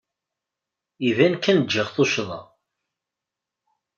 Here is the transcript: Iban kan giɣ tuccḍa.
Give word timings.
Iban 1.09 1.33
kan 1.43 1.59
giɣ 1.71 1.87
tuccḍa. 1.95 2.39